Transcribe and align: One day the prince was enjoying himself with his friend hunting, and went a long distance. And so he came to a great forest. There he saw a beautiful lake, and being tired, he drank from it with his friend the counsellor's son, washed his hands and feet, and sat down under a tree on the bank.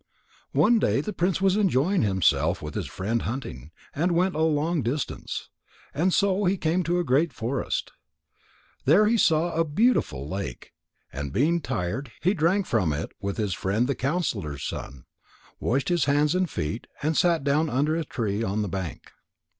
One 0.53 0.79
day 0.79 0.99
the 0.99 1.13
prince 1.13 1.41
was 1.41 1.55
enjoying 1.55 2.01
himself 2.01 2.59
with 2.59 2.73
his 2.73 2.87
friend 2.87 3.21
hunting, 3.21 3.69
and 3.93 4.13
went 4.13 4.33
a 4.33 4.39
long 4.41 4.81
distance. 4.81 5.49
And 5.93 6.11
so 6.11 6.45
he 6.45 6.57
came 6.57 6.81
to 6.85 6.97
a 6.97 7.03
great 7.03 7.31
forest. 7.31 7.91
There 8.85 9.05
he 9.05 9.15
saw 9.15 9.53
a 9.53 9.63
beautiful 9.63 10.27
lake, 10.27 10.73
and 11.13 11.31
being 11.31 11.61
tired, 11.61 12.11
he 12.19 12.33
drank 12.33 12.65
from 12.65 12.93
it 12.93 13.11
with 13.21 13.37
his 13.37 13.53
friend 13.53 13.85
the 13.85 13.93
counsellor's 13.93 14.63
son, 14.63 15.05
washed 15.59 15.89
his 15.89 16.05
hands 16.05 16.33
and 16.33 16.49
feet, 16.49 16.87
and 17.03 17.15
sat 17.15 17.43
down 17.43 17.69
under 17.69 17.95
a 17.95 18.03
tree 18.03 18.41
on 18.41 18.63
the 18.63 18.69
bank. 18.69 19.11